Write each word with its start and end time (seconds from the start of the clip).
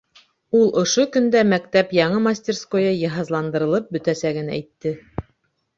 Ул 0.59 0.71
ошо 0.83 1.05
көндә 1.15 1.43
мәктәп 1.51 1.93
яны 1.99 2.23
мастерскойы 2.29 2.97
йыһазландырылып 3.05 3.95
бөтәсәген 3.99 4.53
әйтте. 4.59 4.97